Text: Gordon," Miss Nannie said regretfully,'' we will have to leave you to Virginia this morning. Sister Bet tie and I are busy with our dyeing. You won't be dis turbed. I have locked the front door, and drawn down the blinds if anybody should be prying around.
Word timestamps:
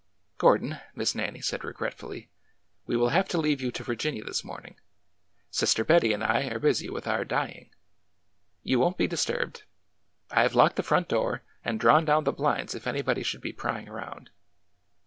Gordon," 0.39 0.79
Miss 0.95 1.13
Nannie 1.13 1.41
said 1.43 1.63
regretfully,'' 1.63 2.27
we 2.87 2.95
will 2.97 3.09
have 3.09 3.27
to 3.27 3.37
leave 3.37 3.61
you 3.61 3.71
to 3.73 3.83
Virginia 3.83 4.23
this 4.23 4.43
morning. 4.43 4.77
Sister 5.51 5.83
Bet 5.83 6.01
tie 6.01 6.07
and 6.07 6.23
I 6.23 6.45
are 6.49 6.57
busy 6.57 6.89
with 6.89 7.05
our 7.05 7.23
dyeing. 7.23 7.69
You 8.63 8.79
won't 8.79 8.97
be 8.97 9.05
dis 9.05 9.23
turbed. 9.25 9.61
I 10.31 10.41
have 10.41 10.55
locked 10.55 10.77
the 10.77 10.81
front 10.81 11.07
door, 11.07 11.43
and 11.63 11.79
drawn 11.79 12.03
down 12.03 12.23
the 12.23 12.33
blinds 12.33 12.73
if 12.73 12.87
anybody 12.87 13.21
should 13.21 13.41
be 13.41 13.53
prying 13.53 13.87
around. 13.87 14.31